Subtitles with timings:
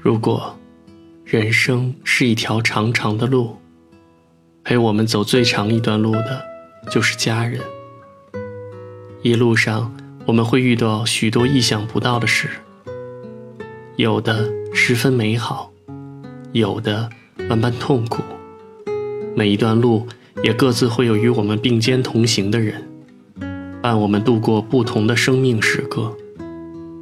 [0.00, 0.56] 如果
[1.24, 3.56] 人生是一条长长的路，
[4.62, 6.42] 陪我们走最长一段路的，
[6.90, 7.60] 就是家人。
[9.22, 9.92] 一路上，
[10.24, 12.48] 我们会遇到许多意想不到的事，
[13.96, 15.72] 有的十分美好，
[16.52, 17.10] 有的
[17.48, 18.22] 万般痛苦。
[19.34, 20.06] 每一段路，
[20.44, 22.88] 也各自会有与我们并肩同行的人，
[23.82, 26.16] 伴我们度过不同的生命时刻。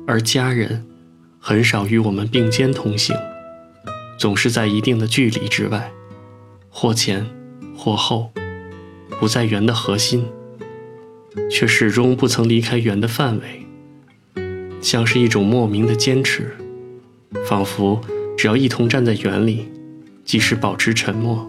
[0.06, 0.84] 而家人，
[1.48, 3.16] 很少与我们并肩同行，
[4.18, 5.92] 总是在一定的距离之外，
[6.68, 7.24] 或前
[7.76, 8.32] 或后，
[9.20, 10.26] 不在圆的核心。
[11.48, 13.64] 却始终不曾离开圆的范围，
[14.80, 16.56] 像是一种莫名的坚持，
[17.46, 18.00] 仿佛
[18.36, 19.68] 只要一同站在圆里，
[20.24, 21.48] 即使保持沉默，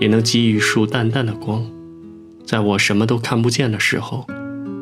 [0.00, 1.64] 也能给予束淡淡的光，
[2.44, 4.26] 在我什么都看不见的时候，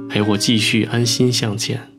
[0.08, 1.95] 陪我继续安心向前。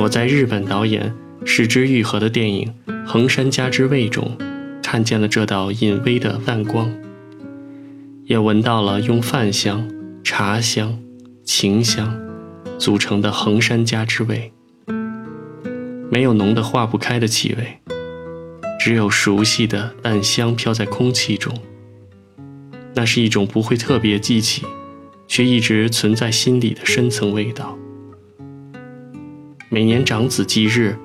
[0.00, 1.14] 我在日本导演
[1.44, 2.72] 石之愈合的电影
[3.06, 4.34] 《横山家之味》中，
[4.82, 6.90] 看见了这道隐微的淡光。
[8.24, 9.86] 也闻到了用饭香、
[10.24, 10.98] 茶香、
[11.44, 12.18] 情香
[12.78, 14.50] 组成的衡山家之味，
[16.10, 17.78] 没有浓的化不开的气味，
[18.78, 21.52] 只有熟悉的淡香飘在空气中。
[22.94, 24.64] 那是一种不会特别记起，
[25.28, 27.76] 却一直存在心底的深层味道。
[29.72, 30.96] 每年长子忌日，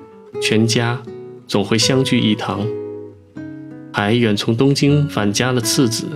[0.42, 1.00] 全家
[1.46, 2.66] 总会相聚一堂，
[3.92, 6.06] 还远从东京返家的次子。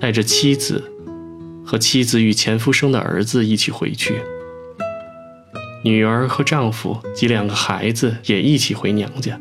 [0.00, 0.82] 带着妻子
[1.64, 4.14] 和妻子与前夫生的儿子一起回去，
[5.82, 9.38] 女儿和丈夫及两个孩子也一起回娘家，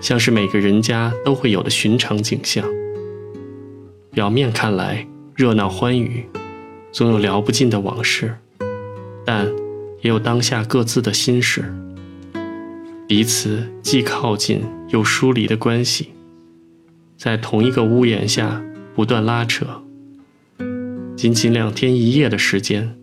[0.00, 2.64] 像是每个人家都会有的寻常景象。
[4.12, 6.24] 表面看来热闹欢愉，
[6.92, 8.36] 总有聊不尽的往事，
[9.24, 9.48] 但
[10.02, 11.64] 也有当下各自的心事，
[13.08, 16.10] 彼此既靠近又疏离的关系，
[17.16, 18.62] 在同一个屋檐下。
[18.94, 19.64] 不断拉扯，
[21.16, 22.94] 仅仅两天一夜的时间，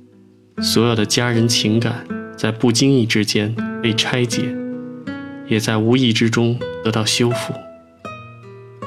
[0.61, 2.05] 所有的家人情感
[2.37, 4.55] 在不经意之间被拆解，
[5.47, 7.55] 也在无意之中得到修复。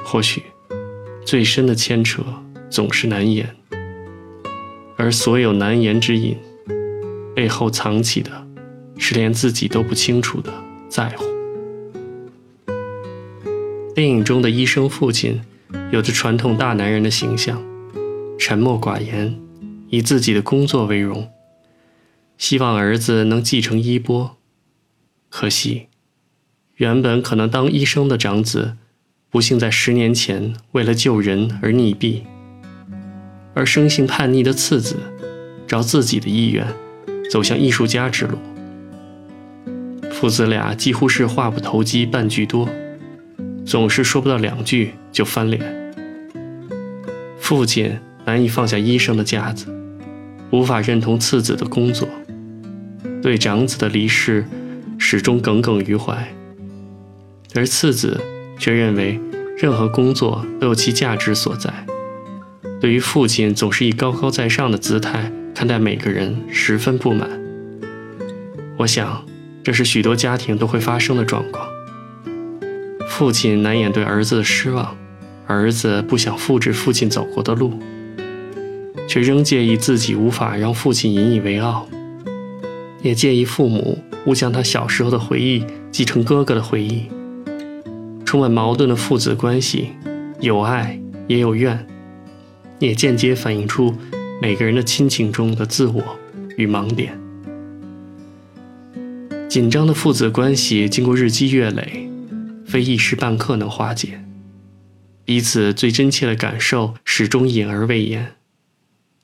[0.04, 0.44] 或许，
[1.26, 2.22] 最深的牵扯
[2.70, 3.52] 总是难言，
[4.96, 6.36] 而所有难言之隐，
[7.34, 8.46] 背后藏起的，
[8.98, 10.52] 是连自己都不清楚的
[10.88, 11.24] 在乎。
[13.94, 15.40] 电影中的医生父亲。
[15.90, 17.62] 有着传统大男人的形象，
[18.38, 19.38] 沉默寡言，
[19.88, 21.30] 以自己的工作为荣，
[22.38, 24.36] 希望儿子能继承衣钵。
[25.28, 25.88] 可惜，
[26.76, 28.78] 原本可能当医生的长子，
[29.30, 32.22] 不幸在十年前为了救人而溺毙。
[33.52, 34.96] 而生性叛逆的次子，
[35.66, 36.66] 照自己的意愿，
[37.32, 38.36] 走向艺术家之路。
[40.10, 42.68] 父子俩几乎是话不投机半句多，
[43.64, 45.94] 总是说不到两句就翻脸。
[47.40, 49.74] 父亲难以放下医生的架子，
[50.50, 52.06] 无法认同次子的工作，
[53.22, 54.44] 对长子的离世
[54.98, 56.34] 始终耿耿于怀。
[57.54, 58.20] 而次子
[58.58, 59.18] 却认为
[59.56, 61.72] 任何工作都有其价值所在，
[62.78, 67.28] 对于父亲总是以高高在上的姿态看待每个人十分不满。
[68.76, 69.24] 我想，
[69.62, 71.66] 这是许多家庭都会发生的状况。
[73.08, 74.96] 父亲难掩对儿子的失望。
[75.46, 77.74] 儿子不想复制父亲走过的路，
[79.06, 81.86] 却仍介意自己无法让父亲引以为傲，
[83.02, 87.10] 也介意父母误将他小时候的回忆继承哥哥的回忆。
[88.24, 89.90] 充满矛盾的父子关系，
[90.40, 91.86] 有爱也有怨，
[92.78, 93.94] 也间接反映出
[94.42, 96.18] 每个人的亲情中的自我
[96.56, 97.16] 与盲点。
[99.48, 102.10] 紧张的父子关系经过日积月累，
[102.66, 104.20] 非一时半刻能化解。
[105.24, 108.32] 彼此最真切的感受始终隐而未言，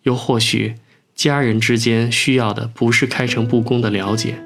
[0.05, 0.77] 又或许
[1.17, 4.37] 家人之间需要的不是开诚布公的了解，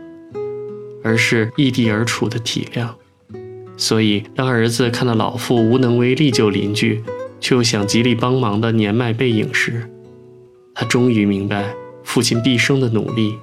[1.05, 2.89] 而是异地而处的体谅。
[3.77, 7.05] 所以，当儿子看到老父无能为力救邻居，
[7.43, 9.87] 却又想极力帮忙的年迈背影时，
[10.75, 11.75] 他终于明白
[12.05, 13.35] 父亲毕生的努力，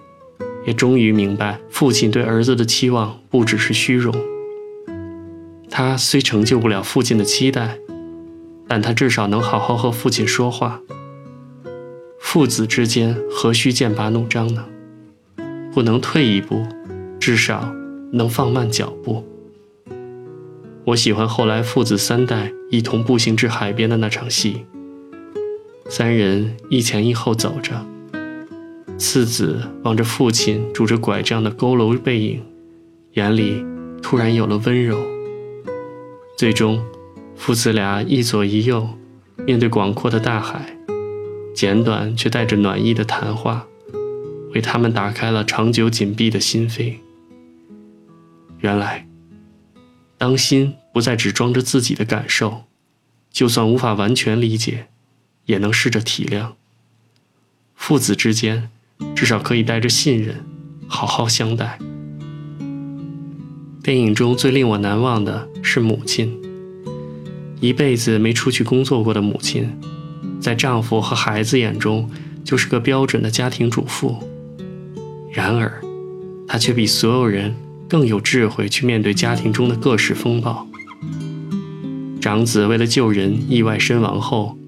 [0.66, 4.14] 也终于明白父亲对儿子的期望不只是虚荣。
[5.70, 7.78] 他虽成就不了父亲的期待。
[8.72, 10.80] 但他至少能好好和父亲说话。
[12.20, 14.64] 父子之间何须剑拔弩张呢？
[15.74, 16.68] 不能退一步，
[17.20, 17.74] 至少
[18.14, 19.25] 能放慢脚步。
[20.86, 24.68] 我喜欢后来父子三代一同步行至海边的那场戏。
[25.91, 27.83] 三人一前一后走着，
[28.95, 32.44] 次子望着父亲拄着拐杖的佝偻背影，
[33.13, 33.65] 眼里
[34.00, 35.03] 突然有了温柔。
[36.38, 36.80] 最终，
[37.36, 38.88] 父子俩一左一右，
[39.47, 40.77] 面对广阔的大海，
[41.56, 43.65] 简短却带着暖意的谈话，
[44.53, 46.94] 为他们打开了长久紧闭的心扉。
[48.59, 49.07] 原来，
[50.19, 52.65] 当心不再只装着自己的感受，
[53.31, 54.89] 就算无法完全理解，
[55.50, 56.51] 也能试着体谅。
[57.75, 58.69] 父子之间，
[59.16, 60.46] 至少可以带着信任，
[60.88, 61.78] 好好相待。
[63.84, 66.40] 电影中最令我难忘的是母亲，
[67.60, 69.69] 一辈子没出去工作过的母亲，
[70.40, 72.10] 在丈夫和孩子眼中
[72.44, 74.24] 就是个标准的家庭主妇。
[75.34, 75.81] 然而，
[76.48, 77.56] 她却比所有人。
[77.90, 80.68] 更有智慧去面对家庭中的各式风暴。
[82.22, 84.59] 长子为了救人意外身亡后，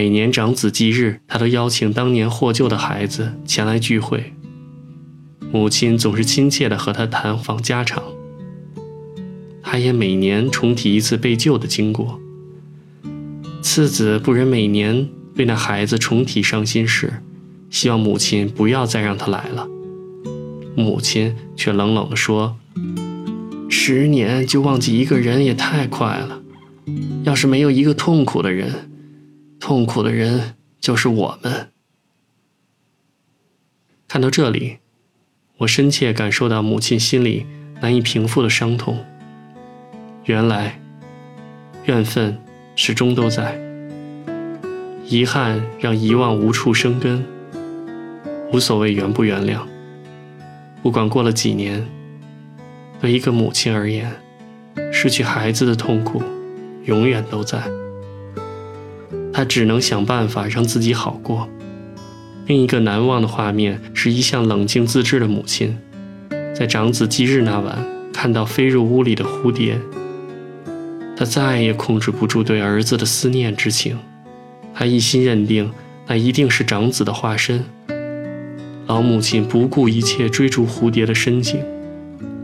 [0.00, 4.32] 每年长子忌日，他都邀请当年获救的孩子前来聚会。
[5.52, 8.02] 母亲总是亲切地和他谈访家常。
[9.62, 12.18] 他也每年重提一次被救的经过。
[13.60, 17.22] 次子不忍每年为那孩子重提伤心事，
[17.68, 19.68] 希望母亲不要再让他来了。
[20.74, 22.56] 母亲却冷冷地说
[23.68, 26.40] ：“十年就忘记一个人也太快了。
[27.24, 28.89] 要是没有一个痛苦的人，
[29.60, 31.70] 痛苦的人就是我们。”
[34.08, 34.78] 看到这里，
[35.58, 37.46] 我深切感受到母亲心里
[37.80, 39.04] 难以平复的伤痛。
[40.24, 40.80] 原来，
[41.84, 42.36] 怨愤
[42.74, 43.56] 始终都在，
[45.06, 47.24] 遗憾让遗忘无处生根。
[48.52, 49.60] 无所谓原不原谅。
[50.82, 51.86] 不管过了几年，
[53.00, 54.10] 对一个母亲而言，
[54.92, 56.20] 失去孩子的痛苦
[56.86, 57.62] 永远都在。
[59.32, 61.48] 他只能想办法让自己好过。
[62.46, 65.78] 另一个难忘的画面是一向冷静自制的母亲，
[66.54, 67.78] 在长子忌日那晚
[68.12, 69.78] 看到飞入屋里的蝴蝶，
[71.16, 73.98] 他再也控制不住对儿子的思念之情。
[74.74, 75.70] 他一心认定
[76.06, 77.64] 那一定是长子的化身。
[78.86, 81.60] 老母亲不顾一切追逐蝴蝶的深情，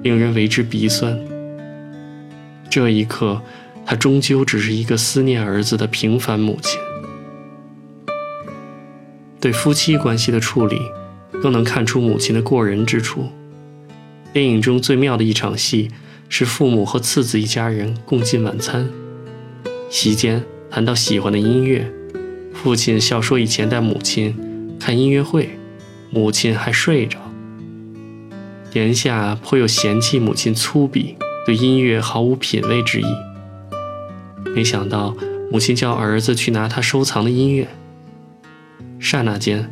[0.02, 1.18] 令人为之鼻酸。
[2.70, 3.42] 这一刻，
[3.86, 6.80] 她终究只是一个思念儿子的平凡母亲。
[9.40, 10.80] 对夫妻关系的处理，
[11.40, 13.28] 更能看出母亲的过人之处。
[14.32, 15.90] 电影中最妙的一场戏，
[16.28, 18.88] 是父母和次子一家人共进晚餐，
[19.88, 21.90] 席间谈到喜欢的音乐，
[22.52, 25.50] 父亲笑说以前带母亲看音乐会。
[26.08, 27.18] 母亲还睡着，
[28.72, 33.25] 言下颇有嫌弃母亲粗鄙、对音乐毫无品味之意。
[34.56, 35.14] 没想到
[35.52, 37.68] 母亲叫儿子去拿他收藏的音乐，
[38.98, 39.70] 刹那间，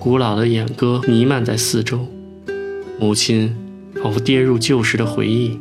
[0.00, 2.08] 古老的演歌弥漫在四周，
[2.98, 3.56] 母亲
[4.02, 5.60] 仿佛跌入旧时的回忆，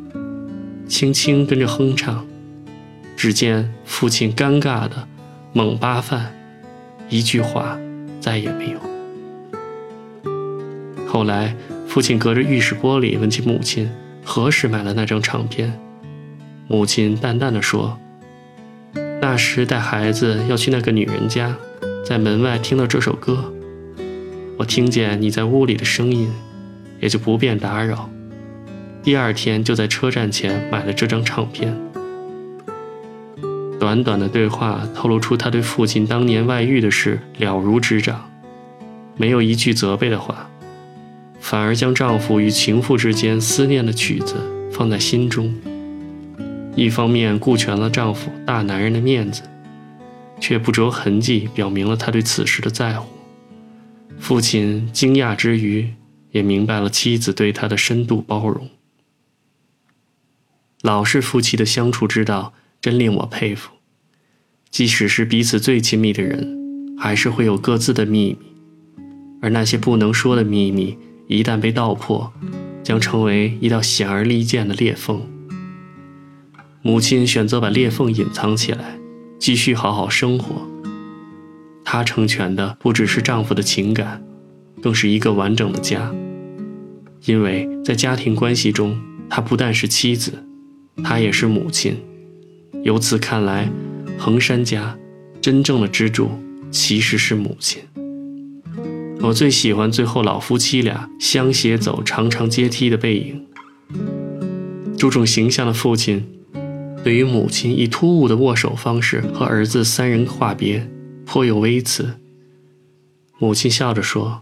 [0.87, 2.25] 轻轻跟着哼唱。
[3.15, 5.07] 只见父亲尴尬的
[5.53, 6.35] 猛扒饭，
[7.07, 7.77] 一句话
[8.19, 8.79] 再也没有。
[11.07, 11.55] 后来，
[11.87, 13.87] 父亲隔着浴室玻璃问起母亲
[14.23, 15.79] 何时买了那张唱片，
[16.67, 17.97] 母亲淡淡的说
[19.27, 21.55] ：“那时带孩子要去那个女人家，
[22.05, 23.51] 在门外听到这首歌，
[24.55, 26.31] 我听见你在屋里的声音，
[26.99, 28.07] 也就不便打扰。
[29.01, 31.75] 第二天就在车站前买了这张唱片。”
[33.81, 38.29] 短短的对话透露出他对父亲当年外遇的事了如指掌，
[39.17, 40.47] 没有一句责备的话。
[41.39, 44.35] 反而将丈夫与情妇之间思念的曲子
[44.71, 45.51] 放在心中，
[46.75, 49.41] 一方面顾全了丈夫大男人的面子，
[50.41, 53.07] 却不着痕迹表明了他对此事的在乎。
[54.19, 55.93] 父亲惊讶之余，
[56.31, 58.69] 也明白了妻子对他的深度包容。
[60.81, 63.71] 老式夫妻的相处之道真令我佩服。
[64.69, 68.37] 即使是彼此最亲密的人，还是会有各自的秘密，
[69.41, 70.97] 而那些不能说的秘密。
[71.27, 72.31] 一旦被道破，
[72.83, 75.34] 将成为一道显而易见的裂缝。
[76.87, 78.99] 母亲选择把裂缝隐藏起来，
[79.39, 80.69] 继续好好生活。
[81.83, 84.23] 她成全的不只是丈夫的情感，
[84.83, 86.13] 更是一个完整的家。
[87.25, 90.45] 因为在家庭关系中，她不但是妻子，
[91.03, 91.97] 她也是母亲。
[92.83, 93.67] 由此看来，
[94.19, 94.95] 衡山家
[95.41, 96.29] 真正的支柱
[96.69, 97.81] 其实是母亲。
[99.21, 103.43] 我最喜欢最后老夫妻俩相携走长长阶梯的背影。
[104.95, 106.23] 注重形象的父亲，
[107.05, 110.89] 对于母亲以突兀的握手方式和儿子三人话别，
[111.23, 112.15] 颇有微词。
[113.37, 114.41] 母亲笑着说：“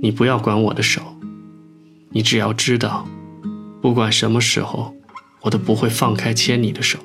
[0.00, 1.02] 你不要管我的手，
[2.10, 3.08] 你只要知道，
[3.80, 4.94] 不管什么时候，
[5.40, 7.00] 我都不会放开牵你的手。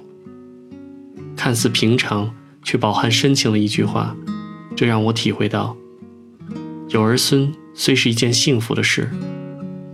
[1.36, 2.32] 看似平常
[2.62, 4.16] 却饱含深情的一句话，
[4.76, 5.76] 这让我体会到，
[6.90, 9.10] 有儿孙虽是一件幸福的事，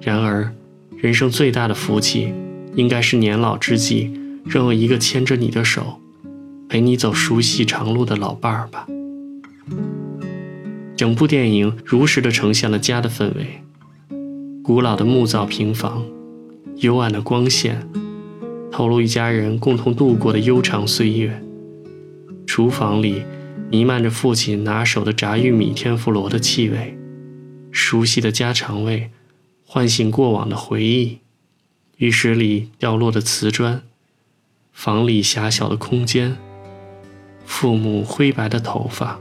[0.02, 0.54] 然而，
[0.98, 2.34] 人生最大的福气，
[2.76, 4.12] 应该是年老之际，
[4.46, 6.00] 让我一个牵着你的手，
[6.70, 8.88] 陪你走熟悉长路的老伴儿吧。
[10.96, 13.62] 整部电影如实的呈现了家的氛围，
[14.64, 16.06] 古老的木造平房，
[16.78, 17.88] 幽暗的光线，
[18.72, 21.44] 透露一家人共同度过的悠长岁月。
[22.46, 23.24] 厨房里
[23.72, 26.96] 弥漫着父亲拿手的炸玉米天妇罗的气味，
[27.72, 29.10] 熟悉的家常味，
[29.66, 31.20] 唤醒过往的回忆。
[31.98, 33.82] 浴室里掉落的瓷砖，
[34.74, 36.36] 房里狭小的空间，
[37.46, 39.18] 父母灰白的头发。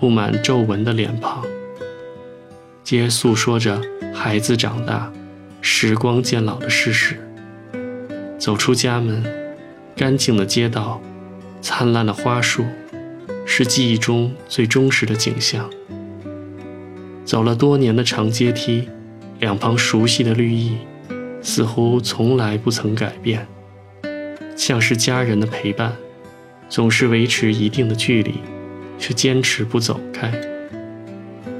[0.00, 1.44] 布满皱纹的脸庞，
[2.82, 3.80] 皆诉说着
[4.12, 5.12] 孩子长大、
[5.60, 7.16] 时光渐老的事实。
[8.36, 9.22] 走出家门，
[9.94, 11.00] 干净的街道，
[11.60, 12.64] 灿烂的花树，
[13.46, 15.70] 是记忆中最忠实的景象。
[17.24, 18.88] 走了多年的长阶梯，
[19.38, 20.78] 两旁熟悉的绿意，
[21.40, 23.46] 似乎从来不曾改变，
[24.64, 25.92] 像是家人的陪伴，
[26.68, 28.34] 总是维持一定的距离。
[28.96, 30.30] 却坚持不走开，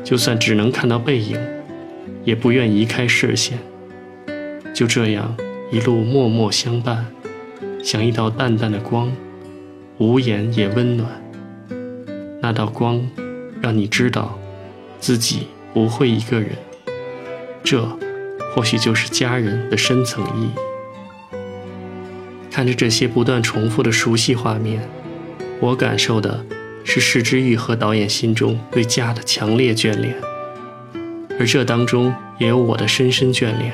[0.05, 1.37] 就算只能看到背影，
[2.23, 3.59] 也不愿移开视线。
[4.73, 5.37] 就这样
[5.73, 7.05] 一路默默相伴，
[7.83, 9.13] 像一道淡淡的光，
[9.99, 11.11] 无言也温暖。
[12.41, 13.05] 那道光，
[13.61, 14.39] 让你知道，
[15.01, 16.51] 自己不会一个人。
[17.65, 17.85] 这，
[18.55, 20.72] 或许就是家人的深层意义。
[22.53, 24.87] 看着这些不断重复的熟悉画面，
[25.59, 26.45] 我感受的。
[26.85, 30.17] 是石之玉和导演心中对家的强烈眷恋，
[31.39, 33.73] 而这当中也有我的深深眷恋。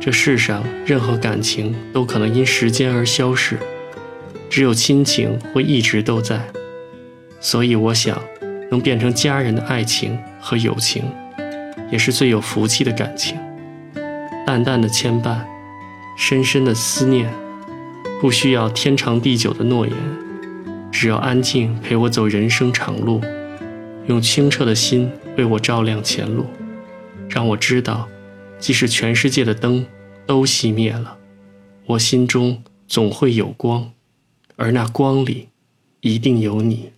[0.00, 3.58] 这世上任何感情都可能因时间而消逝，
[4.48, 6.40] 只有亲情会一直都在。
[7.40, 8.22] 所以我想，
[8.70, 11.02] 能变成家人的爱情和友情，
[11.90, 13.36] 也是最有福气的感情。
[14.46, 15.40] 淡淡的牵绊，
[16.16, 17.28] 深深的思念，
[18.20, 19.94] 不需要天长地久的诺言。
[20.90, 23.20] 只要安静陪我走人生长路，
[24.06, 26.46] 用清澈的心为我照亮前路，
[27.28, 28.08] 让我知道，
[28.58, 29.84] 即使全世界的灯
[30.24, 31.18] 都熄灭了，
[31.84, 33.92] 我心中总会有光，
[34.56, 35.48] 而那光里，
[36.00, 36.90] 一定有你。